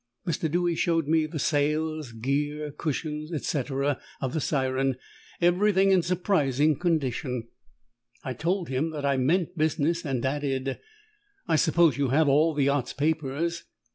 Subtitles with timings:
[0.27, 0.49] Mr.
[0.49, 4.95] Dewy showed me the sails, gear, cushions, etc., of the Siren
[5.39, 7.47] everything in surprising condition.
[8.23, 10.79] I told him that I meant business, and added
[11.47, 13.65] "I suppose you have all the yacht's papers?"